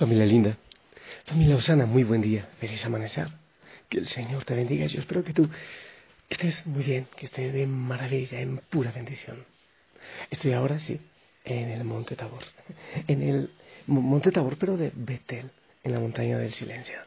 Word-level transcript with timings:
Familia 0.00 0.24
linda, 0.24 0.56
familia 1.26 1.56
Osana, 1.56 1.84
muy 1.84 2.04
buen 2.04 2.22
día, 2.22 2.48
feliz 2.58 2.82
amanecer. 2.86 3.28
Que 3.90 3.98
el 3.98 4.08
Señor 4.08 4.46
te 4.46 4.54
bendiga. 4.54 4.86
Yo 4.86 4.98
espero 4.98 5.22
que 5.22 5.34
tú 5.34 5.46
estés 6.30 6.66
muy 6.66 6.82
bien, 6.82 7.06
que 7.18 7.26
estés 7.26 7.52
de 7.52 7.66
maravilla, 7.66 8.40
en 8.40 8.56
pura 8.70 8.92
bendición. 8.92 9.44
Estoy 10.30 10.54
ahora, 10.54 10.78
sí, 10.78 10.98
en 11.44 11.68
el 11.68 11.84
Monte 11.84 12.16
Tabor. 12.16 12.42
En 13.08 13.22
el 13.22 13.50
Monte 13.88 14.32
Tabor, 14.32 14.56
pero 14.56 14.78
de 14.78 14.90
Betel, 14.94 15.50
en 15.84 15.92
la 15.92 16.00
montaña 16.00 16.38
del 16.38 16.54
silencio. 16.54 16.98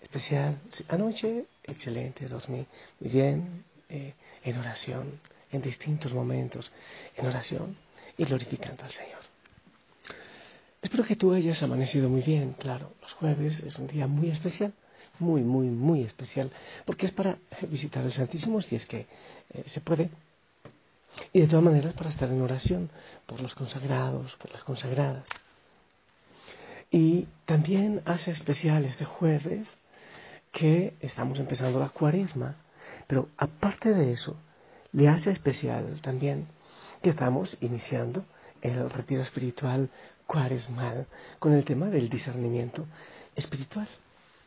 Especial, 0.00 0.60
anoche, 0.88 1.44
excelente, 1.64 2.26
dormí 2.26 2.66
muy 3.00 3.10
bien, 3.10 3.64
eh, 3.90 4.14
en 4.44 4.56
oración, 4.56 5.20
en 5.50 5.60
distintos 5.60 6.14
momentos, 6.14 6.72
en 7.18 7.26
oración 7.26 7.76
y 8.16 8.24
glorificando 8.24 8.82
al 8.82 8.92
Señor. 8.92 9.31
Espero 10.82 11.04
que 11.04 11.14
tú 11.14 11.32
hayas 11.32 11.62
amanecido 11.62 12.08
muy 12.08 12.22
bien, 12.22 12.54
claro. 12.58 12.92
Los 13.00 13.12
jueves 13.12 13.60
es 13.60 13.78
un 13.78 13.86
día 13.86 14.08
muy 14.08 14.30
especial, 14.30 14.74
muy, 15.20 15.42
muy, 15.42 15.68
muy 15.68 16.02
especial, 16.02 16.50
porque 16.84 17.06
es 17.06 17.12
para 17.12 17.38
visitar 17.68 18.04
el 18.04 18.12
Santísimo 18.12 18.60
si 18.60 18.74
es 18.74 18.86
que 18.86 19.06
eh, 19.50 19.64
se 19.66 19.80
puede. 19.80 20.10
Y 21.32 21.40
de 21.40 21.46
todas 21.46 21.64
maneras 21.64 21.92
para 21.94 22.10
estar 22.10 22.28
en 22.28 22.40
oración 22.42 22.90
por 23.26 23.40
los 23.40 23.54
consagrados, 23.54 24.34
por 24.36 24.50
las 24.50 24.64
consagradas. 24.64 25.28
Y 26.90 27.28
también 27.44 28.02
hace 28.04 28.32
especial 28.32 28.84
este 28.84 29.04
jueves 29.04 29.78
que 30.50 30.94
estamos 31.00 31.38
empezando 31.38 31.78
la 31.78 31.90
cuaresma, 31.90 32.56
pero 33.06 33.28
aparte 33.36 33.94
de 33.94 34.12
eso, 34.12 34.36
le 34.90 35.08
hace 35.08 35.30
especial 35.30 36.00
también 36.02 36.48
que 37.02 37.10
estamos 37.10 37.56
iniciando 37.60 38.24
el 38.62 38.88
retiro 38.90 39.22
espiritual 39.22 39.90
cuaresmal 40.26 41.06
con 41.38 41.52
el 41.52 41.64
tema 41.64 41.86
del 41.86 42.08
discernimiento 42.08 42.86
espiritual. 43.36 43.88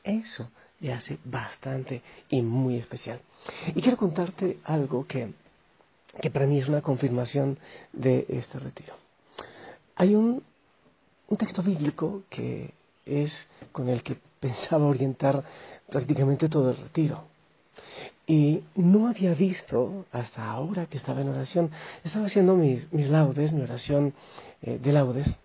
Eso 0.04 0.50
le 0.80 0.94
hace 0.94 1.20
bastante 1.24 2.02
y 2.30 2.42
muy 2.42 2.78
especial. 2.78 3.20
Y 3.68 3.82
quiero 3.82 3.98
contarte 3.98 4.60
algo 4.64 5.06
que, 5.06 5.34
que 6.22 6.32
para 6.32 6.48
mí 6.48 6.58
es 6.58 6.68
una 6.68 6.82
confirmación 6.82 7.60
de 7.94 8.26
este 8.30 8.60
retiro. 8.60 8.96
Hay 9.96 10.16
un, 10.16 10.44
un 11.28 11.38
texto 11.38 11.62
bíblico 11.62 12.24
que 12.30 12.74
es 13.06 13.48
con 13.72 13.90
el 13.90 14.02
que 14.04 14.18
pensaba 14.40 14.86
orientar 14.86 15.44
prácticamente 15.90 16.50
todo 16.50 16.72
el 16.72 16.78
retiro. 16.78 17.24
Y 18.28 18.64
no 18.76 19.08
había 19.08 19.34
visto 19.36 20.06
hasta 20.12 20.50
ahora 20.50 20.88
que 20.88 20.98
estaba 20.98 21.22
en 21.22 21.30
oración, 21.30 21.72
estaba 22.04 22.26
haciendo 22.26 22.56
mis, 22.56 22.92
mis 22.92 23.10
laudes, 23.10 23.52
mi 23.54 23.62
oración 23.62 24.14
eh, 24.62 24.80
de 24.82 24.92
laudes, 24.92 25.38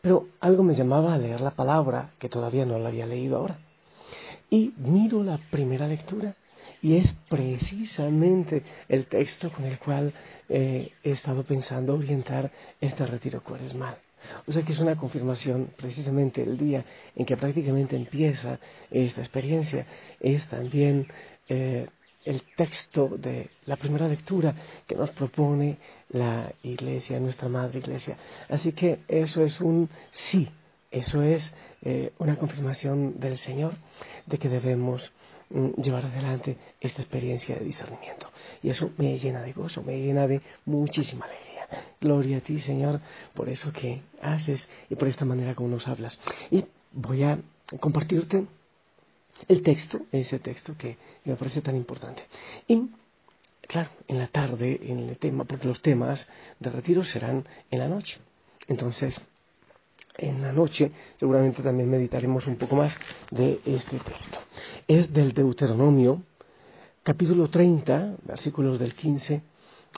pero 0.00 0.28
algo 0.40 0.62
me 0.62 0.74
llamaba 0.74 1.14
a 1.14 1.18
leer 1.18 1.40
la 1.40 1.50
palabra, 1.50 2.12
que 2.18 2.28
todavía 2.28 2.64
no 2.64 2.78
la 2.78 2.88
había 2.88 3.06
leído 3.06 3.36
ahora. 3.36 3.58
Y 4.48 4.72
miro 4.78 5.22
la 5.22 5.38
primera 5.50 5.86
lectura 5.86 6.34
y 6.82 6.96
es 6.96 7.12
precisamente 7.28 8.62
el 8.88 9.06
texto 9.06 9.50
con 9.50 9.64
el 9.64 9.78
cual 9.78 10.12
eh, 10.48 10.92
he 11.02 11.10
estado 11.10 11.42
pensando 11.42 11.94
orientar 11.94 12.52
este 12.80 13.04
retiro 13.06 13.42
cuaresmal. 13.42 13.98
O 14.46 14.52
sea 14.52 14.62
que 14.62 14.72
es 14.72 14.78
una 14.78 14.96
confirmación, 14.96 15.70
precisamente 15.76 16.42
el 16.42 16.56
día 16.56 16.84
en 17.14 17.26
que 17.26 17.36
prácticamente 17.36 17.96
empieza 17.96 18.58
esta 18.90 19.20
experiencia, 19.20 19.86
es 20.20 20.46
también 20.46 21.06
eh, 21.48 21.86
el 22.26 22.42
texto 22.56 23.08
de 23.16 23.50
la 23.66 23.76
primera 23.76 24.08
lectura 24.08 24.54
que 24.86 24.96
nos 24.96 25.10
propone 25.10 25.78
la 26.10 26.52
Iglesia, 26.64 27.20
nuestra 27.20 27.48
Madre 27.48 27.78
Iglesia. 27.78 28.16
Así 28.48 28.72
que 28.72 29.00
eso 29.06 29.42
es 29.42 29.60
un 29.60 29.88
sí, 30.10 30.48
eso 30.90 31.22
es 31.22 31.54
eh, 31.82 32.12
una 32.18 32.36
confirmación 32.36 33.20
del 33.20 33.38
Señor 33.38 33.74
de 34.26 34.38
que 34.38 34.48
debemos 34.48 35.12
mm, 35.50 35.80
llevar 35.80 36.04
adelante 36.06 36.56
esta 36.80 37.00
experiencia 37.00 37.54
de 37.54 37.64
discernimiento. 37.64 38.28
Y 38.60 38.70
eso 38.70 38.90
me 38.98 39.16
llena 39.16 39.42
de 39.42 39.52
gozo, 39.52 39.82
me 39.82 39.96
llena 39.98 40.26
de 40.26 40.42
muchísima 40.64 41.26
alegría. 41.26 41.68
Gloria 42.00 42.38
a 42.38 42.40
ti, 42.40 42.58
Señor, 42.58 43.00
por 43.34 43.48
eso 43.48 43.72
que 43.72 44.02
haces 44.20 44.68
y 44.90 44.96
por 44.96 45.06
esta 45.06 45.24
manera 45.24 45.54
como 45.54 45.68
nos 45.68 45.86
hablas. 45.86 46.18
Y 46.50 46.64
voy 46.92 47.22
a 47.22 47.38
compartirte 47.80 48.46
el 49.48 49.62
texto, 49.62 50.00
ese 50.12 50.38
texto 50.38 50.76
que 50.76 50.96
me 51.24 51.36
parece 51.36 51.60
tan 51.60 51.76
importante. 51.76 52.22
Y, 52.66 52.90
claro, 53.62 53.90
en 54.08 54.18
la 54.18 54.26
tarde, 54.28 54.80
en 54.82 55.00
el 55.00 55.18
tema, 55.18 55.44
porque 55.44 55.66
los 55.66 55.82
temas 55.82 56.28
de 56.58 56.70
retiro 56.70 57.04
serán 57.04 57.46
en 57.70 57.78
la 57.78 57.88
noche. 57.88 58.18
Entonces, 58.68 59.20
en 60.18 60.42
la 60.42 60.52
noche 60.52 60.92
seguramente 61.18 61.62
también 61.62 61.90
meditaremos 61.90 62.46
un 62.46 62.56
poco 62.56 62.76
más 62.76 62.96
de 63.30 63.60
este 63.66 63.98
texto. 63.98 64.38
Es 64.88 65.12
del 65.12 65.32
Deuteronomio, 65.32 66.22
capítulo 67.02 67.48
30, 67.48 68.16
versículos 68.22 68.78
del 68.78 68.94
15 68.94 69.42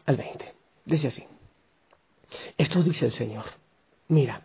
al 0.06 0.16
20. 0.16 0.54
Dice 0.84 1.08
así. 1.08 1.24
Esto 2.56 2.82
dice 2.82 3.06
el 3.06 3.12
Señor. 3.12 3.44
Mira, 4.08 4.42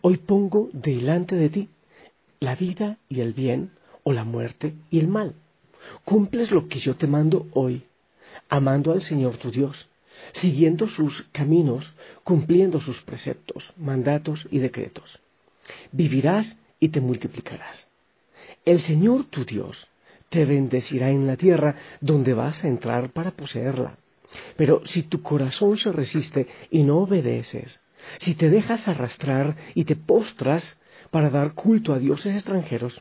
hoy 0.00 0.16
pongo 0.16 0.70
delante 0.72 1.36
de 1.36 1.50
ti 1.50 1.68
la 2.40 2.54
vida 2.54 2.98
y 3.08 3.20
el 3.20 3.32
bien, 3.32 3.72
o 4.04 4.12
la 4.12 4.24
muerte 4.24 4.74
y 4.90 5.00
el 5.00 5.08
mal. 5.08 5.34
Cumples 6.04 6.50
lo 6.50 6.68
que 6.68 6.78
yo 6.78 6.94
te 6.94 7.06
mando 7.06 7.48
hoy, 7.52 7.84
amando 8.48 8.92
al 8.92 9.02
Señor 9.02 9.36
tu 9.36 9.50
Dios, 9.50 9.88
siguiendo 10.32 10.88
sus 10.88 11.22
caminos, 11.32 11.94
cumpliendo 12.22 12.80
sus 12.80 13.00
preceptos, 13.00 13.72
mandatos 13.76 14.46
y 14.50 14.58
decretos. 14.58 15.20
Vivirás 15.92 16.56
y 16.80 16.88
te 16.88 17.00
multiplicarás. 17.00 17.88
El 18.64 18.80
Señor 18.80 19.24
tu 19.24 19.44
Dios 19.44 19.88
te 20.28 20.44
bendecirá 20.44 21.10
en 21.10 21.26
la 21.26 21.36
tierra 21.36 21.76
donde 22.00 22.34
vas 22.34 22.64
a 22.64 22.68
entrar 22.68 23.10
para 23.10 23.30
poseerla. 23.30 23.96
Pero 24.56 24.84
si 24.84 25.04
tu 25.04 25.22
corazón 25.22 25.76
se 25.76 25.92
resiste 25.92 26.48
y 26.70 26.82
no 26.82 26.98
obedeces, 26.98 27.80
si 28.18 28.34
te 28.34 28.50
dejas 28.50 28.88
arrastrar 28.88 29.56
y 29.74 29.84
te 29.84 29.96
postras 29.96 30.76
para 31.10 31.30
dar 31.30 31.54
culto 31.54 31.92
a 31.92 31.98
dioses 31.98 32.34
extranjeros, 32.34 33.00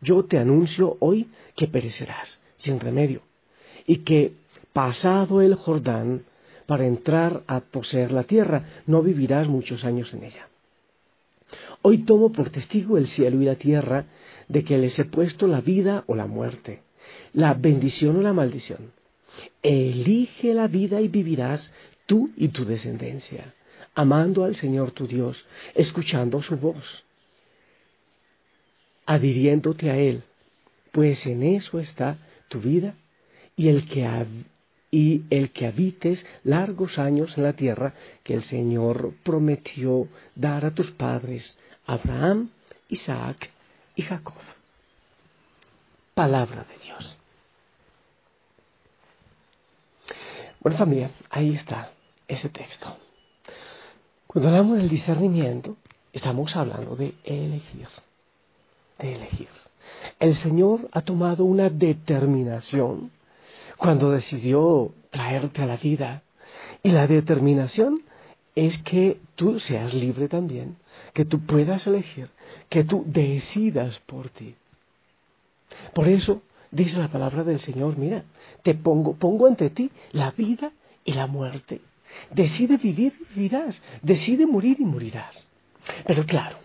yo 0.00 0.24
te 0.24 0.38
anuncio 0.38 0.96
hoy 1.00 1.28
que 1.56 1.66
perecerás 1.66 2.40
sin 2.56 2.80
remedio 2.80 3.22
y 3.86 3.98
que 3.98 4.34
pasado 4.72 5.40
el 5.42 5.54
Jordán 5.54 6.24
para 6.66 6.86
entrar 6.86 7.42
a 7.46 7.60
poseer 7.60 8.12
la 8.12 8.24
tierra, 8.24 8.82
no 8.86 9.02
vivirás 9.02 9.48
muchos 9.48 9.84
años 9.84 10.12
en 10.12 10.24
ella. 10.24 10.48
Hoy 11.80 11.98
tomo 11.98 12.30
por 12.30 12.50
testigo 12.50 12.98
el 12.98 13.06
cielo 13.06 13.40
y 13.40 13.46
la 13.46 13.54
tierra 13.54 14.04
de 14.48 14.64
que 14.64 14.76
les 14.76 14.98
he 14.98 15.06
puesto 15.06 15.46
la 15.46 15.62
vida 15.62 16.04
o 16.06 16.14
la 16.14 16.26
muerte, 16.26 16.82
la 17.32 17.54
bendición 17.54 18.16
o 18.16 18.22
la 18.22 18.34
maldición. 18.34 18.92
Elige 19.62 20.52
la 20.52 20.68
vida 20.68 21.00
y 21.00 21.08
vivirás 21.08 21.72
tú 22.04 22.30
y 22.36 22.48
tu 22.48 22.66
descendencia, 22.66 23.54
amando 23.94 24.44
al 24.44 24.54
Señor 24.54 24.90
tu 24.90 25.06
Dios, 25.06 25.46
escuchando 25.74 26.42
su 26.42 26.56
voz 26.58 27.04
adhiriéndote 29.08 29.90
a 29.90 29.96
Él, 29.96 30.22
pues 30.92 31.26
en 31.26 31.42
eso 31.42 31.80
está 31.80 32.18
tu 32.48 32.60
vida 32.60 32.94
y 33.56 33.68
el 33.68 33.88
que, 33.88 34.06
y 34.90 35.22
el 35.30 35.50
que 35.50 35.66
habites 35.66 36.26
largos 36.44 36.98
años 36.98 37.38
en 37.38 37.44
la 37.44 37.54
tierra 37.54 37.94
que 38.22 38.34
el 38.34 38.42
Señor 38.42 39.14
prometió 39.24 40.08
dar 40.34 40.66
a 40.66 40.74
tus 40.74 40.90
padres, 40.90 41.58
Abraham, 41.86 42.50
Isaac 42.90 43.50
y 43.96 44.02
Jacob. 44.02 44.34
Palabra 46.12 46.64
de 46.64 46.84
Dios. 46.84 47.16
Bueno 50.60 50.76
familia, 50.76 51.12
ahí 51.30 51.54
está 51.54 51.92
ese 52.26 52.50
texto. 52.50 52.94
Cuando 54.26 54.50
hablamos 54.50 54.76
del 54.76 54.90
discernimiento, 54.90 55.78
estamos 56.12 56.54
hablando 56.56 56.94
de 56.94 57.14
elegir 57.24 57.88
de 58.98 59.14
elegir. 59.14 59.48
El 60.20 60.34
Señor 60.34 60.88
ha 60.92 61.00
tomado 61.00 61.44
una 61.44 61.70
determinación 61.70 63.10
cuando 63.76 64.10
decidió 64.10 64.92
traerte 65.10 65.62
a 65.62 65.66
la 65.66 65.76
vida. 65.76 66.22
Y 66.82 66.90
la 66.90 67.06
determinación 67.06 68.02
es 68.54 68.78
que 68.78 69.20
tú 69.36 69.60
seas 69.60 69.94
libre 69.94 70.28
también, 70.28 70.76
que 71.12 71.24
tú 71.24 71.40
puedas 71.40 71.86
elegir, 71.86 72.28
que 72.68 72.84
tú 72.84 73.04
decidas 73.06 74.00
por 74.00 74.30
ti. 74.30 74.54
Por 75.94 76.08
eso 76.08 76.42
dice 76.70 76.98
la 76.98 77.08
palabra 77.08 77.44
del 77.44 77.60
Señor, 77.60 77.96
mira, 77.96 78.24
te 78.62 78.74
pongo, 78.74 79.14
pongo 79.14 79.46
ante 79.46 79.70
ti 79.70 79.90
la 80.12 80.32
vida 80.32 80.72
y 81.04 81.12
la 81.12 81.26
muerte. 81.26 81.80
Decide 82.32 82.78
vivir 82.78 83.12
y 83.20 83.34
vivirás, 83.34 83.80
decide 84.02 84.46
morir 84.46 84.78
y 84.80 84.84
morirás. 84.84 85.46
Pero 86.06 86.24
claro, 86.26 86.58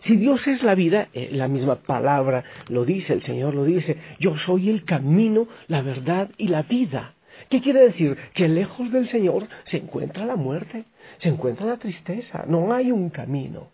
si 0.00 0.16
Dios 0.16 0.46
es 0.46 0.62
la 0.62 0.74
vida, 0.74 1.08
eh, 1.12 1.30
la 1.32 1.48
misma 1.48 1.76
palabra 1.76 2.44
lo 2.68 2.84
dice, 2.84 3.12
el 3.12 3.22
Señor 3.22 3.54
lo 3.54 3.64
dice, 3.64 3.96
yo 4.18 4.36
soy 4.38 4.70
el 4.70 4.84
camino, 4.84 5.48
la 5.66 5.82
verdad 5.82 6.30
y 6.36 6.48
la 6.48 6.62
vida. 6.62 7.14
¿Qué 7.48 7.60
quiere 7.60 7.80
decir? 7.80 8.16
Que 8.34 8.48
lejos 8.48 8.90
del 8.92 9.06
Señor 9.06 9.48
se 9.64 9.78
encuentra 9.78 10.26
la 10.26 10.36
muerte, 10.36 10.84
se 11.18 11.28
encuentra 11.28 11.66
la 11.66 11.78
tristeza, 11.78 12.44
no 12.46 12.72
hay 12.72 12.90
un 12.90 13.10
camino. 13.10 13.70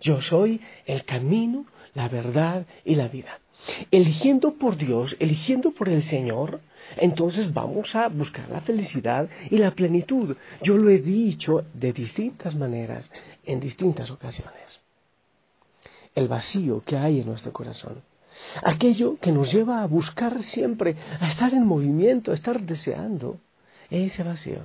Yo 0.00 0.20
soy 0.20 0.60
el 0.84 1.04
camino, 1.04 1.66
la 1.94 2.08
verdad 2.08 2.66
y 2.84 2.94
la 2.94 3.08
vida. 3.08 3.40
Eligiendo 3.90 4.54
por 4.54 4.76
Dios, 4.76 5.16
eligiendo 5.18 5.72
por 5.72 5.88
el 5.88 6.02
Señor, 6.02 6.60
entonces 6.96 7.52
vamos 7.52 7.94
a 7.96 8.08
buscar 8.08 8.48
la 8.50 8.60
felicidad 8.60 9.28
y 9.50 9.58
la 9.58 9.72
plenitud. 9.72 10.36
Yo 10.62 10.76
lo 10.76 10.90
he 10.90 10.98
dicho 10.98 11.64
de 11.74 11.92
distintas 11.92 12.54
maneras, 12.54 13.10
en 13.44 13.58
distintas 13.58 14.10
ocasiones. 14.10 14.85
El 16.16 16.26
vacío 16.26 16.82
que 16.84 16.96
hay 16.96 17.20
en 17.20 17.26
nuestro 17.26 17.52
corazón. 17.52 18.02
Aquello 18.64 19.18
que 19.20 19.30
nos 19.30 19.52
lleva 19.52 19.82
a 19.82 19.86
buscar 19.86 20.42
siempre, 20.42 20.96
a 21.20 21.28
estar 21.28 21.54
en 21.54 21.64
movimiento, 21.64 22.32
a 22.32 22.34
estar 22.34 22.60
deseando. 22.60 23.38
Ese 23.90 24.24
vacío 24.24 24.62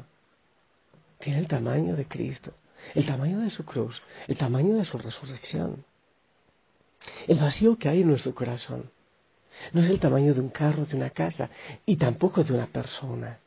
tiene 1.19 1.39
el 1.39 1.47
tamaño 1.47 1.95
de 1.95 2.07
Cristo, 2.07 2.53
el 2.95 3.05
tamaño 3.05 3.41
de 3.41 3.49
su 3.49 3.63
cruz, 3.63 4.01
el 4.27 4.37
tamaño 4.37 4.75
de 4.75 4.85
su 4.85 4.97
resurrección. 4.97 5.85
El 7.27 7.39
vacío 7.39 7.77
que 7.77 7.89
hay 7.89 8.01
en 8.01 8.07
nuestro 8.07 8.33
corazón 8.33 8.89
no 9.73 9.81
es 9.81 9.89
el 9.89 9.99
tamaño 9.99 10.33
de 10.33 10.39
un 10.39 10.49
carro, 10.49 10.85
de 10.85 10.95
una 10.95 11.09
casa 11.09 11.49
y 11.85 11.97
tampoco 11.97 12.43
de 12.43 12.53
una 12.53 12.67
persona. 12.67 13.39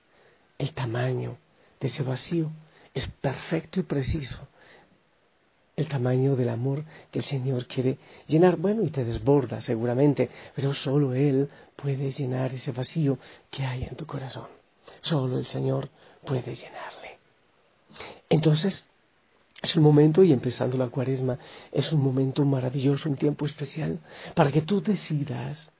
El 0.58 0.72
tamaño 0.72 1.38
de 1.80 1.88
ese 1.88 2.02
vacío 2.02 2.50
es 2.92 3.06
perfecto 3.06 3.80
y 3.80 3.82
preciso. 3.82 4.46
El 5.76 5.88
tamaño 5.88 6.36
del 6.36 6.50
amor 6.50 6.84
que 7.10 7.18
el 7.18 7.24
Señor 7.24 7.66
quiere 7.66 7.98
llenar, 8.26 8.56
bueno, 8.56 8.82
y 8.82 8.90
te 8.90 9.04
desborda 9.04 9.60
seguramente, 9.60 10.30
pero 10.54 10.72
solo 10.72 11.14
Él 11.14 11.48
puede 11.74 12.12
llenar 12.12 12.54
ese 12.54 12.72
vacío 12.72 13.18
que 13.50 13.64
hay 13.64 13.84
en 13.84 13.96
tu 13.96 14.06
corazón. 14.06 14.46
Solo 15.00 15.38
el 15.38 15.46
Señor 15.46 15.88
puede 16.24 16.54
llenarle. 16.54 17.18
Entonces, 18.28 18.86
es 19.62 19.76
un 19.76 19.82
momento, 19.82 20.22
y 20.22 20.32
empezando 20.32 20.76
la 20.76 20.88
cuaresma, 20.88 21.38
es 21.72 21.92
un 21.92 22.02
momento 22.02 22.44
maravilloso, 22.44 23.08
un 23.08 23.16
tiempo 23.16 23.46
especial, 23.46 23.98
para 24.34 24.52
que 24.52 24.62
tú 24.62 24.80
decidas 24.80 25.70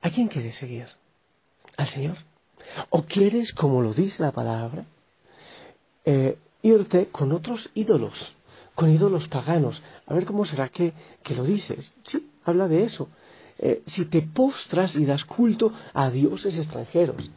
¿A 0.00 0.10
quién 0.10 0.28
quieres 0.28 0.56
seguir? 0.56 0.86
¿Al 1.76 1.88
Señor? 1.88 2.16
¿O 2.90 3.02
quieres, 3.02 3.52
como 3.52 3.82
lo 3.82 3.92
dice 3.92 4.22
la 4.22 4.32
palabra, 4.32 4.84
eh, 6.04 6.38
irte 6.62 7.08
con 7.08 7.32
otros 7.32 7.70
ídolos, 7.74 8.34
con 8.74 8.90
ídolos 8.90 9.28
paganos? 9.28 9.82
A 10.06 10.14
ver 10.14 10.24
cómo 10.24 10.44
será 10.44 10.68
que, 10.68 10.92
lo 11.36 11.44
dices. 11.44 11.96
Sí, 12.02 12.30
habla 12.44 12.68
de 12.68 12.84
eso. 12.84 13.08
Eh, 13.58 13.82
si 13.86 14.04
te 14.04 14.22
postras 14.22 14.94
y 14.94 15.04
das 15.04 15.24
culto 15.24 15.72
a 15.92 16.10
dioses 16.10 16.56
extranjeros. 16.56 17.30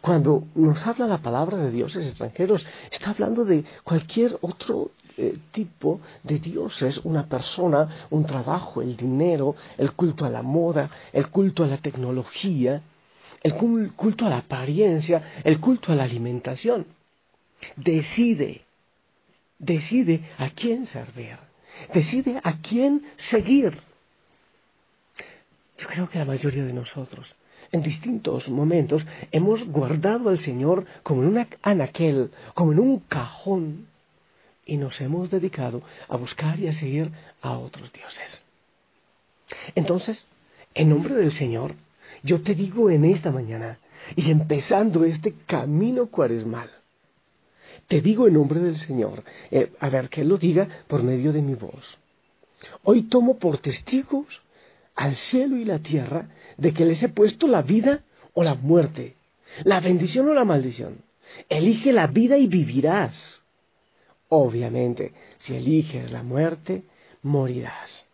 Cuando 0.00 0.44
nos 0.54 0.86
habla 0.86 1.06
la 1.06 1.18
palabra 1.18 1.56
de 1.58 1.70
dioses 1.70 2.06
extranjeros, 2.06 2.66
está 2.90 3.10
hablando 3.10 3.44
de 3.44 3.64
cualquier 3.84 4.38
otro 4.40 4.90
eh, 5.16 5.36
tipo 5.50 6.00
de 6.22 6.38
dioses, 6.38 7.00
una 7.02 7.26
persona, 7.28 8.06
un 8.10 8.24
trabajo, 8.24 8.82
el 8.82 8.96
dinero, 8.96 9.56
el 9.76 9.92
culto 9.92 10.24
a 10.24 10.30
la 10.30 10.42
moda, 10.42 10.90
el 11.12 11.28
culto 11.28 11.64
a 11.64 11.66
la 11.66 11.78
tecnología, 11.78 12.82
el 13.42 13.54
culto 13.54 14.26
a 14.26 14.28
la 14.28 14.38
apariencia, 14.38 15.40
el 15.42 15.58
culto 15.58 15.90
a 15.90 15.96
la 15.96 16.04
alimentación. 16.04 16.86
Decide, 17.74 18.64
decide 19.58 20.22
a 20.38 20.50
quién 20.50 20.86
servir, 20.86 21.36
decide 21.92 22.40
a 22.42 22.60
quién 22.60 23.04
seguir. 23.16 23.78
Yo 25.78 25.86
creo 25.86 26.08
que 26.08 26.18
la 26.18 26.24
mayoría 26.24 26.64
de 26.64 26.72
nosotros, 26.72 27.34
en 27.70 27.82
distintos 27.82 28.48
momentos, 28.48 29.06
hemos 29.30 29.64
guardado 29.66 30.28
al 30.28 30.40
Señor 30.40 30.86
como 31.02 31.22
en 31.22 31.28
un 31.28 31.46
anaquel, 31.62 32.30
como 32.54 32.72
en 32.72 32.80
un 32.80 32.98
cajón 33.00 33.86
y 34.64 34.76
nos 34.76 35.00
hemos 35.00 35.30
dedicado 35.30 35.82
a 36.08 36.16
buscar 36.16 36.58
y 36.60 36.68
a 36.68 36.72
seguir 36.72 37.10
a 37.40 37.56
otros 37.58 37.92
dioses. 37.92 38.42
Entonces, 39.74 40.26
en 40.74 40.90
nombre 40.90 41.14
del 41.14 41.32
Señor, 41.32 41.74
yo 42.22 42.42
te 42.42 42.54
digo 42.54 42.90
en 42.90 43.04
esta 43.04 43.30
mañana, 43.30 43.78
y 44.16 44.30
empezando 44.30 45.04
este 45.04 45.34
camino 45.46 46.06
cuaresmal, 46.06 46.70
te 47.88 48.00
digo 48.00 48.28
en 48.28 48.34
nombre 48.34 48.60
del 48.60 48.76
Señor, 48.76 49.24
eh, 49.50 49.72
a 49.80 49.88
ver 49.88 50.08
que 50.08 50.20
Él 50.20 50.28
lo 50.28 50.36
diga 50.36 50.68
por 50.86 51.02
medio 51.02 51.32
de 51.32 51.42
mi 51.42 51.54
voz. 51.54 51.98
Hoy 52.84 53.02
tomo 53.02 53.38
por 53.38 53.58
testigos 53.58 54.42
al 54.94 55.16
cielo 55.16 55.56
y 55.56 55.64
la 55.64 55.78
tierra 55.78 56.28
de 56.56 56.72
que 56.72 56.84
les 56.84 57.02
he 57.02 57.08
puesto 57.08 57.46
la 57.46 57.62
vida 57.62 58.02
o 58.34 58.42
la 58.42 58.54
muerte, 58.54 59.16
la 59.64 59.80
bendición 59.80 60.28
o 60.28 60.34
la 60.34 60.44
maldición. 60.44 61.02
Elige 61.48 61.92
la 61.92 62.06
vida 62.06 62.38
y 62.38 62.46
vivirás 62.46 63.38
Obviamente, 64.28 65.12
si 65.38 65.54
eliges 65.54 66.10
la 66.10 66.22
muerte, 66.22 66.82
morirás. 67.22 68.06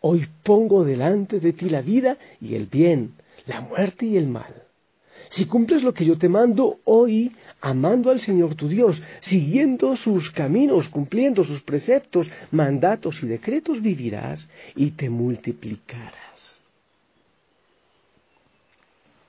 Hoy 0.00 0.26
pongo 0.42 0.84
delante 0.84 1.38
de 1.38 1.52
ti 1.52 1.68
la 1.68 1.82
vida 1.82 2.16
y 2.40 2.54
el 2.54 2.66
bien, 2.66 3.14
la 3.46 3.60
muerte 3.60 4.06
y 4.06 4.16
el 4.16 4.26
mal. 4.26 4.64
Si 5.30 5.46
cumples 5.46 5.84
lo 5.84 5.94
que 5.94 6.04
yo 6.04 6.18
te 6.18 6.28
mando 6.28 6.80
hoy, 6.84 7.34
amando 7.60 8.10
al 8.10 8.20
Señor 8.20 8.56
tu 8.56 8.68
Dios, 8.68 9.00
siguiendo 9.20 9.96
sus 9.96 10.30
caminos, 10.30 10.88
cumpliendo 10.88 11.44
sus 11.44 11.62
preceptos, 11.62 12.28
mandatos 12.50 13.22
y 13.22 13.28
decretos, 13.28 13.80
vivirás 13.80 14.48
y 14.74 14.90
te 14.90 15.08
multiplicarás. 15.08 16.60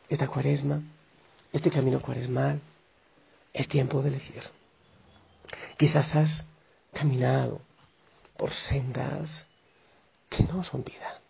Esta 0.09 0.27
cuaresma, 0.27 0.81
este 1.53 1.69
camino 1.69 2.01
cuaresmal, 2.01 2.60
es 3.53 3.67
tiempo 3.67 4.01
de 4.01 4.10
elegir. 4.10 4.41
Quizás 5.77 6.15
has 6.15 6.46
caminado 6.93 7.62
por 8.38 8.51
sendas 8.51 9.46
que 10.29 10.43
no 10.46 10.63
son 10.63 10.84
vida. 10.84 11.22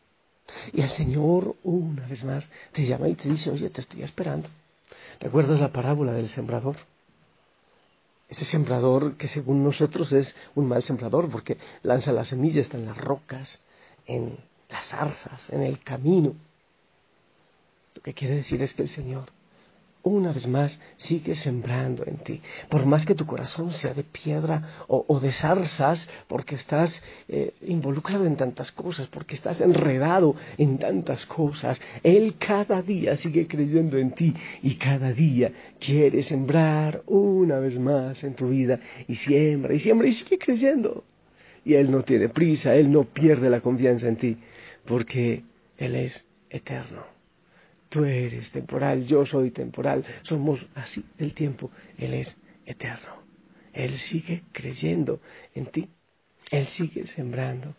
Y 0.71 0.81
el 0.81 0.89
Señor 0.89 1.57
una 1.63 2.07
vez 2.07 2.23
más 2.23 2.49
te 2.71 2.85
llama 2.85 3.09
y 3.09 3.15
te 3.15 3.27
dice, 3.27 3.49
oye, 3.49 3.69
te 3.69 3.81
estoy 3.81 4.03
esperando. 4.03 4.47
¿Recuerdas 5.21 5.59
la 5.59 5.71
parábola 5.71 6.13
del 6.13 6.29
sembrador? 6.29 6.77
Ese 8.27 8.43
sembrador 8.43 9.17
que 9.17 9.27
según 9.27 9.63
nosotros 9.63 10.11
es 10.13 10.35
un 10.55 10.67
mal 10.67 10.81
sembrador 10.81 11.29
porque 11.29 11.57
lanza 11.83 12.11
las 12.11 12.29
semillas 12.29 12.73
en 12.73 12.87
las 12.87 12.97
rocas, 12.97 13.61
en 14.07 14.39
las 14.67 14.87
zarzas, 14.87 15.47
en 15.49 15.61
el 15.61 15.79
camino. 15.83 16.33
Lo 17.93 18.01
que 18.01 18.15
quiere 18.15 18.35
decir 18.35 18.63
es 18.63 18.73
que 18.73 18.81
el 18.81 18.89
Señor 18.89 19.25
una 20.03 20.31
vez 20.31 20.47
más 20.47 20.79
sigue 20.97 21.35
sembrando 21.35 22.05
en 22.05 22.17
ti. 22.17 22.41
Por 22.69 22.85
más 22.85 23.05
que 23.05 23.15
tu 23.15 23.25
corazón 23.25 23.71
sea 23.71 23.93
de 23.93 24.03
piedra 24.03 24.85
o, 24.87 25.19
de 25.19 25.31
zarzas, 25.31 26.07
porque 26.27 26.55
estás 26.55 27.01
eh, 27.27 27.53
involucrado 27.61 28.25
en 28.25 28.35
tantas 28.35 28.71
cosas, 28.71 29.07
porque 29.07 29.35
estás 29.35 29.61
enredado 29.61 30.35
en 30.57 30.77
tantas 30.77 31.25
cosas, 31.25 31.81
Él 32.03 32.35
cada 32.37 32.81
día 32.81 33.15
sigue 33.17 33.47
creyendo 33.47 33.97
en 33.97 34.11
ti 34.11 34.33
y 34.63 34.75
cada 34.75 35.11
día 35.11 35.51
quiere 35.79 36.23
sembrar 36.23 37.03
una 37.07 37.59
vez 37.59 37.77
más 37.77 38.23
en 38.23 38.35
tu 38.35 38.49
vida 38.49 38.79
y 39.07 39.15
siembra 39.15 39.73
y 39.73 39.79
siembra 39.79 40.07
y 40.07 40.13
sigue 40.13 40.37
creyendo. 40.37 41.03
Y 41.63 41.75
Él 41.75 41.91
no 41.91 42.01
tiene 42.01 42.29
prisa, 42.29 42.75
Él 42.75 42.91
no 42.91 43.03
pierde 43.03 43.49
la 43.49 43.61
confianza 43.61 44.07
en 44.07 44.15
ti, 44.15 44.37
porque 44.85 45.43
Él 45.77 45.95
es 45.95 46.25
eterno. 46.49 47.20
Tú 47.91 48.05
eres 48.05 48.49
temporal, 48.51 49.05
yo 49.05 49.25
soy 49.25 49.51
temporal, 49.51 50.05
somos 50.21 50.65
así 50.75 51.03
del 51.17 51.33
tiempo, 51.33 51.71
Él 51.97 52.13
es 52.13 52.37
eterno. 52.65 53.21
Él 53.73 53.97
sigue 53.97 54.45
creyendo 54.53 55.19
en 55.53 55.65
ti, 55.65 55.89
Él 56.51 56.67
sigue 56.67 57.05
sembrando. 57.07 57.75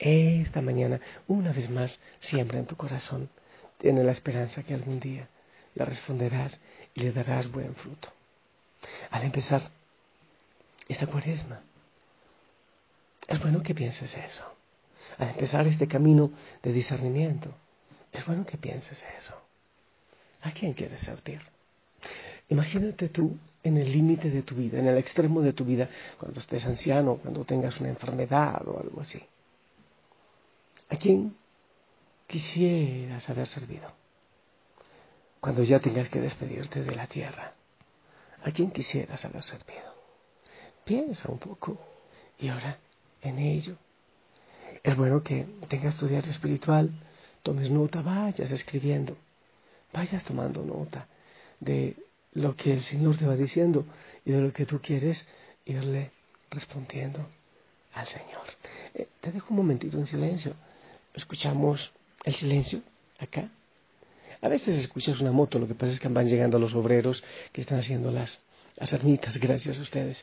Esta 0.00 0.60
mañana, 0.60 1.00
una 1.28 1.52
vez 1.52 1.70
más, 1.70 2.00
siembra 2.18 2.58
en 2.58 2.66
tu 2.66 2.74
corazón. 2.74 3.30
Tiene 3.78 4.02
la 4.02 4.10
esperanza 4.10 4.64
que 4.64 4.74
algún 4.74 4.98
día 4.98 5.28
le 5.76 5.84
responderás 5.84 6.58
y 6.92 7.02
le 7.02 7.12
darás 7.12 7.48
buen 7.48 7.76
fruto. 7.76 8.08
Al 9.12 9.22
empezar 9.22 9.70
esta 10.88 11.06
cuaresma, 11.06 11.60
es 13.28 13.40
bueno 13.40 13.62
que 13.62 13.72
pienses 13.72 14.12
eso. 14.16 14.44
Al 15.16 15.28
empezar 15.28 15.64
este 15.68 15.86
camino 15.86 16.32
de 16.60 16.72
discernimiento, 16.72 17.54
es 18.10 18.26
bueno 18.26 18.44
que 18.44 18.58
pienses 18.58 19.00
eso. 19.20 19.43
¿A 20.44 20.52
quién 20.52 20.74
quieres 20.74 21.00
servir? 21.00 21.40
Imagínate 22.50 23.08
tú 23.08 23.36
en 23.62 23.78
el 23.78 23.90
límite 23.90 24.30
de 24.30 24.42
tu 24.42 24.54
vida, 24.54 24.78
en 24.78 24.86
el 24.86 24.98
extremo 24.98 25.40
de 25.40 25.54
tu 25.54 25.64
vida, 25.64 25.88
cuando 26.18 26.40
estés 26.40 26.64
anciano, 26.66 27.16
cuando 27.16 27.44
tengas 27.44 27.80
una 27.80 27.88
enfermedad 27.88 28.60
o 28.68 28.78
algo 28.78 29.00
así. 29.00 29.22
¿A 30.90 30.96
quién 30.96 31.34
quisieras 32.26 33.28
haber 33.30 33.46
servido? 33.46 33.90
Cuando 35.40 35.62
ya 35.62 35.80
tengas 35.80 36.10
que 36.10 36.20
despedirte 36.20 36.82
de 36.82 36.94
la 36.94 37.06
tierra, 37.06 37.54
¿a 38.42 38.50
quién 38.50 38.70
quisieras 38.70 39.24
haber 39.24 39.42
servido? 39.42 39.94
Piensa 40.84 41.30
un 41.32 41.38
poco 41.38 41.78
y 42.38 42.48
ahora 42.48 42.78
en 43.22 43.38
ello. 43.38 43.76
Es 44.82 44.94
bueno 44.94 45.22
que 45.22 45.46
tengas 45.68 45.96
tu 45.96 46.06
diario 46.06 46.30
espiritual, 46.30 46.90
tomes 47.42 47.70
nota, 47.70 48.02
vayas 48.02 48.52
escribiendo, 48.52 49.16
vayas 49.94 50.24
tomando 50.24 50.62
nota 50.62 51.06
de 51.60 51.96
lo 52.32 52.56
que 52.56 52.72
el 52.72 52.82
Señor 52.82 53.16
te 53.16 53.26
va 53.26 53.36
diciendo 53.36 53.86
y 54.24 54.32
de 54.32 54.40
lo 54.40 54.52
que 54.52 54.66
tú 54.66 54.80
quieres 54.80 55.26
irle 55.64 56.10
respondiendo 56.50 57.26
al 57.94 58.06
Señor. 58.06 58.44
Eh, 58.94 59.06
te 59.20 59.30
dejo 59.30 59.46
un 59.50 59.58
momentito 59.58 59.96
en 59.96 60.06
silencio. 60.06 60.54
Escuchamos 61.14 61.92
el 62.24 62.34
silencio 62.34 62.82
acá. 63.18 63.48
A 64.42 64.48
veces 64.48 64.76
escuchas 64.76 65.20
una 65.20 65.30
moto, 65.30 65.58
lo 65.58 65.68
que 65.68 65.74
pasa 65.74 65.92
es 65.92 66.00
que 66.00 66.08
van 66.08 66.28
llegando 66.28 66.58
los 66.58 66.74
obreros 66.74 67.22
que 67.52 67.62
están 67.62 67.78
haciendo 67.78 68.10
las, 68.10 68.42
las 68.76 69.38
gracias 69.38 69.78
a 69.78 69.82
ustedes. 69.82 70.22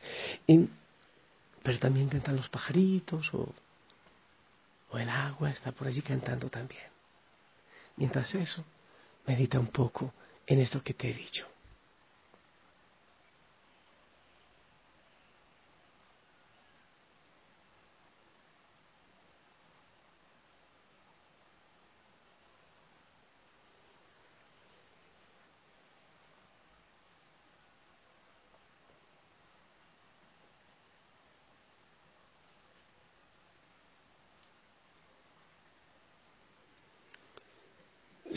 pero 1.62 1.78
también 1.78 2.08
cantan 2.08 2.36
los 2.36 2.48
pajaritos 2.50 3.32
o, 3.32 3.48
o 4.90 4.98
el 4.98 5.08
agua 5.08 5.50
está 5.50 5.72
por 5.72 5.88
allí 5.88 6.02
cantando 6.02 6.50
también. 6.50 6.92
Mientras 7.96 8.34
eso, 8.34 8.64
medita 9.26 9.58
un 9.58 9.68
poco 9.68 10.12
en 10.46 10.60
esto 10.60 10.82
que 10.82 10.94
te 10.94 11.10
he 11.10 11.14
dicho. 11.14 11.46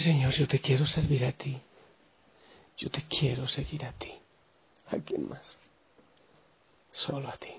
Señor, 0.06 0.32
yo 0.34 0.48
te 0.48 0.60
quiero 0.60 0.86
servir 0.86 1.26
a 1.26 1.32
ti. 1.32 1.60
Yo 2.78 2.92
te 2.92 3.02
quiero 3.10 3.48
seguir 3.48 3.84
a 3.86 3.92
ti. 3.94 4.12
¿A 4.92 4.98
quién 4.98 5.28
más? 5.28 5.58
Solo 6.92 7.28
a 7.28 7.36
ti. 7.38 7.50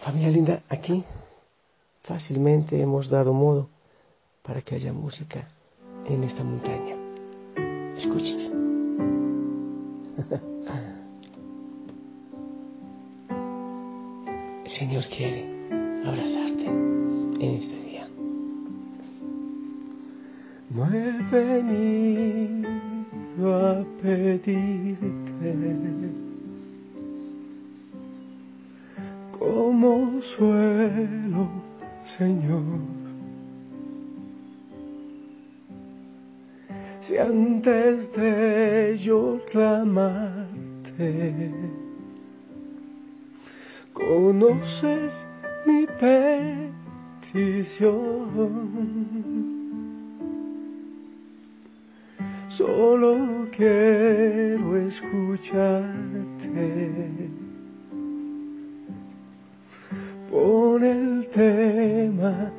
Familia 0.00 0.30
linda, 0.30 0.62
aquí 0.70 1.04
fácilmente 2.04 2.80
hemos 2.80 3.10
dado 3.10 3.34
modo 3.34 3.68
para 4.42 4.62
que 4.62 4.76
haya 4.76 4.90
música 4.90 5.50
en 6.06 6.24
esta 6.24 6.42
montaña. 6.42 6.96
Escuches. 7.98 8.40
El 14.64 14.70
Señor 14.70 15.06
quiere 15.08 15.44
abrazarte 16.06 16.64
en 16.64 17.58
este 17.60 17.85
no 20.76 20.84
he 20.92 21.10
venido 21.32 22.66
a 23.56 23.82
pedirte 24.02 25.50
como 29.38 30.20
suelo, 30.20 31.48
Señor. 32.18 32.80
Si 37.00 37.16
antes 37.16 38.12
de 38.14 38.98
yo 38.98 39.40
clamarte, 39.50 41.10
conoces 43.94 45.14
mi 45.64 45.86
petición 47.32 47.56
solo 52.56 53.48
quiero 53.54 54.76
escucharte. 54.86 55.86
Pon 60.30 60.84
el 60.84 61.28
tema, 61.34 62.50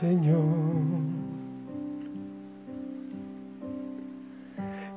Señor. 0.00 0.84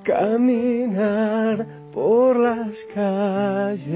Caminar 0.03 1.67
por 1.93 2.37
las 2.37 2.73
calles 2.93 3.87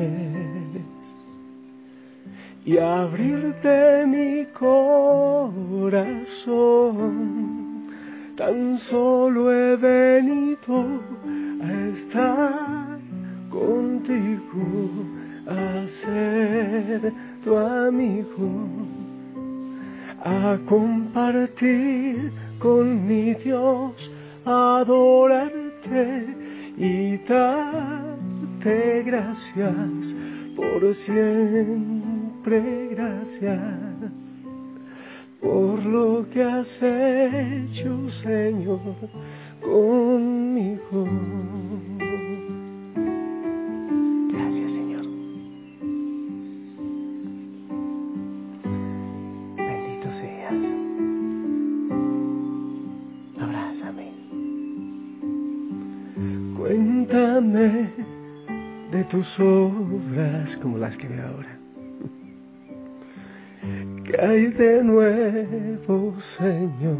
y 2.65 2.77
abrirte 2.77 4.05
mi 4.05 4.45
corazón 4.53 5.81
tan 8.35 8.77
solo 8.79 9.51
he 9.51 9.75
venido 9.75 11.01
a 11.61 11.71
estar 11.93 12.99
contigo, 13.49 14.89
a 15.47 15.87
ser 15.87 17.13
tu 17.43 17.57
amigo, 17.57 18.67
a 20.23 20.57
compartir 20.65 22.31
con 22.59 23.07
mi 23.07 23.33
Dios, 23.33 24.11
adorarte 24.45 26.25
y 26.77 27.17
darte 27.17 29.03
gracias 29.03 30.15
por 30.55 30.95
siempre, 30.95 32.89
gracias 32.91 33.90
por 35.51 35.85
lo 35.85 36.29
que 36.29 36.41
has 36.41 36.81
hecho, 36.81 38.09
Señor, 38.23 38.79
conmigo. 39.59 41.05
Gracias, 44.31 44.71
Señor. 44.71 45.05
Bendito 49.57 50.09
seas. 50.21 50.53
Abrázame. 53.41 54.11
Cuéntame 56.55 57.89
de 58.91 59.03
tus 59.03 59.27
obras 59.37 60.55
como 60.61 60.77
las 60.77 60.95
que 60.95 61.09
veo 61.09 61.27
ahora 61.27 61.61
hay 64.19 64.47
de 64.47 64.83
nuevo, 64.83 66.13
Señor. 66.37 66.97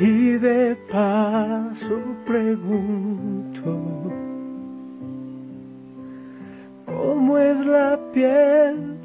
Y 0.00 0.32
de 0.38 0.76
paso 0.90 2.00
pregunto, 2.24 3.76
¿cómo 6.86 7.38
es 7.38 7.66
la 7.66 7.98
piel 8.12 8.96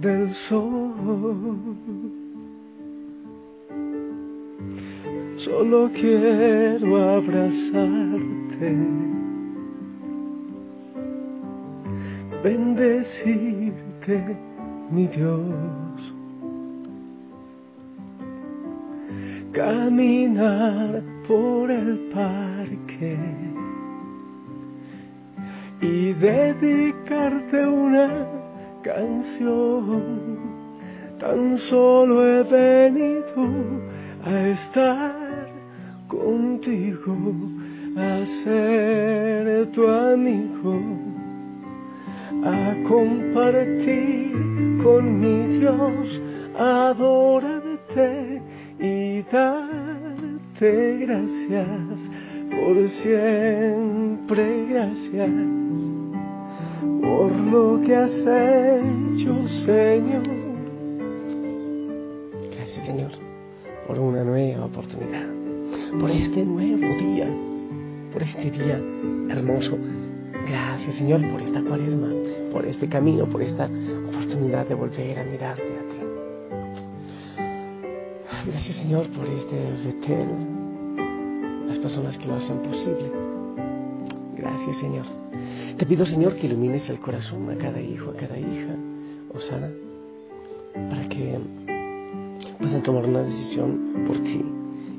del 0.00 0.32
sol? 0.48 0.94
Solo 5.36 5.90
quiero 5.92 7.16
abrazarte 7.16 8.76
bendecirte, 12.42 14.36
mi 14.90 15.06
Dios. 15.06 16.14
Caminar 19.52 21.02
por 21.26 21.70
el 21.70 22.10
parque 22.14 23.18
y 25.80 26.12
dedicarte 26.14 27.66
una 27.66 28.26
canción. 28.82 30.38
Tan 31.18 31.58
solo 31.58 32.26
he 32.26 32.42
venido 32.44 33.46
a 34.24 34.48
estar 34.48 35.48
contigo, 36.08 37.16
a 37.96 38.24
ser 38.44 39.70
tu 39.72 39.86
amigo 39.86 41.09
a 42.44 42.74
compartir 42.88 44.32
con 44.82 45.20
mi 45.20 45.58
Dios, 45.58 46.20
adorarte 46.58 48.42
y 48.78 49.22
darte 49.22 50.98
gracias, 50.98 51.98
por 52.50 52.88
siempre 53.02 54.66
gracias, 54.66 55.30
por 57.00 57.32
lo 57.32 57.80
que 57.82 57.96
has 57.96 58.12
hecho, 58.20 59.48
Señor. 59.66 60.22
Gracias, 62.52 62.84
Señor, 62.84 63.10
por 63.86 63.98
una 63.98 64.24
nueva 64.24 64.64
oportunidad, 64.64 65.26
por 65.98 66.10
este 66.10 66.44
nuevo 66.44 66.86
día, 66.98 67.28
por 68.12 68.22
este 68.22 68.50
día 68.50 68.80
hermoso. 69.28 69.78
Gracias, 70.48 70.94
Señor, 70.96 71.26
por 71.30 71.40
esta 71.42 71.62
cuaresma, 71.62 72.08
por 72.52 72.64
este 72.64 72.88
camino, 72.88 73.28
por 73.28 73.42
esta 73.42 73.68
oportunidad 74.08 74.66
de 74.66 74.74
volver 74.74 75.18
a 75.18 75.24
mirarte 75.24 75.62
a 75.62 75.88
ti. 75.88 76.00
Gracias 78.46 78.76
Señor 78.76 79.08
por 79.10 79.26
este 79.26 79.70
retel, 79.84 80.28
las 81.68 81.78
personas 81.78 82.16
que 82.16 82.26
lo 82.26 82.36
hacen 82.36 82.58
posible. 82.62 83.12
Gracias 84.36 84.76
Señor. 84.78 85.04
Te 85.76 85.86
pido 85.86 86.06
Señor 86.06 86.36
que 86.36 86.46
ilumines 86.46 86.88
el 86.88 87.00
corazón 87.00 87.50
a 87.50 87.56
cada 87.56 87.80
hijo, 87.80 88.10
a 88.10 88.14
cada 88.14 88.38
hija, 88.38 88.76
Osana, 89.34 89.70
para 90.72 91.08
que 91.08 91.38
puedan 92.58 92.82
tomar 92.82 93.06
una 93.06 93.22
decisión 93.22 94.04
por 94.06 94.18
ti 94.20 94.42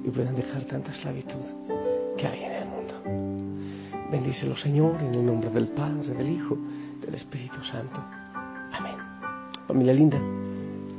y 0.06 0.10
puedan 0.10 0.36
dejar 0.36 0.64
tanta 0.66 0.92
esclavitud 0.92 1.71
Bendícelo 4.12 4.58
Señor 4.58 5.02
en 5.02 5.16
el 5.16 5.26
nombre 5.26 5.50
del 5.50 5.70
Padre, 5.70 6.14
del 6.14 6.30
Hijo, 6.30 6.58
del 7.00 7.16
Espíritu 7.16 7.64
Santo. 7.64 8.04
Amén. 8.74 8.96
Familia 9.68 9.94
linda, 9.94 10.20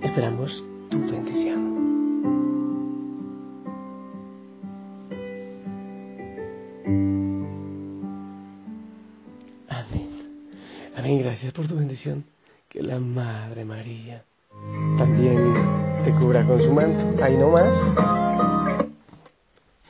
esperamos 0.02 0.64
tu 0.90 0.99
bendición. 0.99 1.73
gracias 11.19 11.52
por 11.52 11.69
tu 11.69 11.76
bendición. 11.76 12.25
Que 12.69 12.83
la 12.83 12.99
Madre 12.99 13.64
María 13.64 14.23
también 14.97 15.54
te 16.04 16.12
cubra 16.12 16.47
con 16.47 16.62
su 16.62 16.73
manto. 16.73 17.23
Ahí 17.23 17.37
no 17.37 17.50
más. 17.50 17.75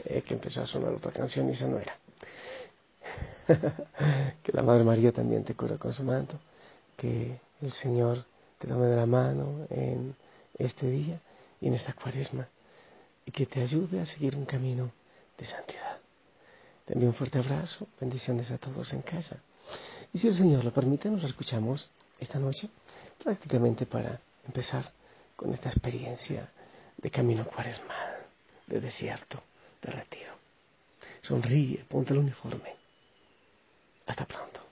Eh, 0.04 0.22
que 0.26 0.34
empezó 0.34 0.62
a 0.62 0.66
sonar 0.66 0.92
otra 0.92 1.12
canción 1.12 1.48
y 1.48 1.52
esa 1.52 1.68
no 1.68 1.78
era. 1.78 1.96
que 4.42 4.52
la 4.52 4.62
Madre 4.62 4.84
María 4.84 5.12
también 5.12 5.44
te 5.44 5.54
cubra 5.54 5.78
con 5.78 5.92
su 5.92 6.02
manto. 6.02 6.38
Que 6.96 7.38
el 7.60 7.72
Señor 7.72 8.24
te 8.58 8.68
tome 8.68 8.86
de 8.86 8.96
la 8.96 9.06
mano 9.06 9.66
en 9.70 10.14
este 10.58 10.88
día 10.88 11.20
y 11.60 11.68
en 11.68 11.74
esta 11.74 11.92
cuaresma. 11.92 12.48
Y 13.26 13.30
que 13.30 13.46
te 13.46 13.62
ayude 13.62 14.00
a 14.00 14.06
seguir 14.06 14.36
un 14.36 14.44
camino 14.44 14.90
de 15.38 15.44
santidad. 15.44 15.98
Te 16.84 16.94
un 16.94 17.14
fuerte 17.14 17.38
abrazo. 17.38 17.86
Bendiciones 18.00 18.50
a 18.50 18.58
todos 18.58 18.92
en 18.92 19.02
casa. 19.02 19.36
Y 20.12 20.18
si 20.18 20.28
el 20.28 20.34
Señor 20.34 20.64
lo 20.64 20.72
permite, 20.72 21.08
nos 21.08 21.24
escuchamos 21.24 21.88
esta 22.18 22.38
noche 22.38 22.68
prácticamente 23.22 23.86
para 23.86 24.20
empezar 24.46 24.84
con 25.36 25.54
esta 25.54 25.68
experiencia 25.68 26.50
de 26.98 27.10
camino 27.10 27.46
cuaresmal, 27.46 28.26
de 28.66 28.80
desierto, 28.80 29.42
de 29.80 29.92
retiro. 29.92 30.32
Sonríe, 31.22 31.84
ponte 31.88 32.12
el 32.12 32.18
uniforme. 32.18 32.81
Hasta 34.12 34.26
pronto. 34.26 34.71